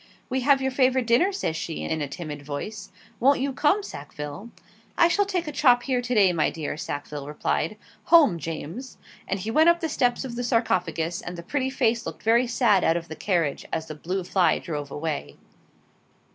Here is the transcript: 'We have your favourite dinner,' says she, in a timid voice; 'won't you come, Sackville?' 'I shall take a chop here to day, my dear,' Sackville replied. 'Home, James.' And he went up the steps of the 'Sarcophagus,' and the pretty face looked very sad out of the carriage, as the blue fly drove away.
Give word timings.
'We 0.31 0.39
have 0.39 0.63
your 0.63 0.71
favourite 0.71 1.05
dinner,' 1.05 1.31
says 1.31 1.55
she, 1.55 1.83
in 1.83 2.01
a 2.01 2.07
timid 2.07 2.41
voice; 2.41 2.89
'won't 3.19 3.39
you 3.39 3.53
come, 3.53 3.83
Sackville?' 3.83 4.49
'I 4.97 5.07
shall 5.07 5.25
take 5.27 5.47
a 5.47 5.51
chop 5.51 5.83
here 5.83 6.01
to 6.01 6.15
day, 6.15 6.33
my 6.33 6.49
dear,' 6.49 6.75
Sackville 6.75 7.27
replied. 7.27 7.77
'Home, 8.05 8.39
James.' 8.39 8.97
And 9.27 9.41
he 9.41 9.51
went 9.51 9.69
up 9.69 9.79
the 9.79 9.87
steps 9.87 10.25
of 10.25 10.35
the 10.35 10.43
'Sarcophagus,' 10.43 11.21
and 11.21 11.37
the 11.37 11.43
pretty 11.43 11.69
face 11.69 12.07
looked 12.07 12.23
very 12.23 12.47
sad 12.47 12.83
out 12.83 12.97
of 12.97 13.09
the 13.09 13.15
carriage, 13.15 13.63
as 13.71 13.85
the 13.85 13.93
blue 13.93 14.23
fly 14.23 14.57
drove 14.57 14.89
away. 14.89 15.35